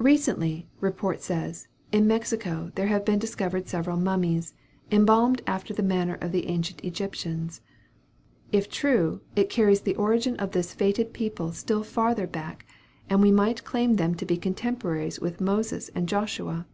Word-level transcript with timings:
Recently, 0.00 0.68
report 0.80 1.22
says, 1.22 1.68
in 1.92 2.04
Mexico 2.08 2.72
there 2.74 2.88
have 2.88 3.04
been 3.04 3.20
discovered 3.20 3.68
several 3.68 3.96
mummies, 3.96 4.54
embalmed 4.90 5.40
after 5.46 5.72
the 5.72 5.84
manner 5.84 6.18
of 6.20 6.32
the 6.32 6.48
ancient 6.48 6.82
Egyptians. 6.84 7.60
If 8.50 8.68
true, 8.68 9.20
it 9.36 9.48
carries 9.50 9.82
the 9.82 9.94
origin 9.94 10.34
of 10.38 10.50
this 10.50 10.74
fated 10.74 11.12
people 11.12 11.52
still 11.52 11.84
farther 11.84 12.26
back; 12.26 12.66
and 13.08 13.22
we 13.22 13.30
might 13.30 13.62
claim 13.62 13.94
them 13.94 14.16
to 14.16 14.26
be 14.26 14.36
contemporaries 14.36 15.20
with 15.20 15.40
Moses 15.40 15.90
and 15.94 16.08
Joshua. 16.08 16.66